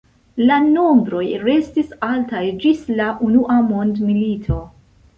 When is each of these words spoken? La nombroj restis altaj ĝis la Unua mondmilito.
La 0.51 0.55
nombroj 0.67 1.21
restis 1.43 1.93
altaj 2.09 2.43
ĝis 2.65 2.83
la 2.97 3.13
Unua 3.31 3.63
mondmilito. 3.71 4.63